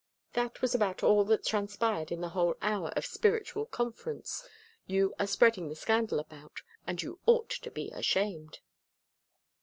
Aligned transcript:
That 0.33 0.63
was 0.63 0.73
about 0.73 1.03
all 1.03 1.23
that 1.25 1.45
transpired 1.45 2.11
in 2.11 2.21
the 2.21 2.29
whole 2.29 2.55
hour 2.59 2.89
of 2.95 3.05
spiritual 3.05 3.67
conference 3.67 4.43
you 4.87 5.13
are 5.19 5.27
spreading 5.27 5.69
the 5.69 5.75
scandal 5.75 6.17
about, 6.19 6.63
and 6.87 6.99
you 7.03 7.19
ought 7.27 7.51
to 7.51 7.69
be 7.69 7.91
ashamed." 7.91 8.61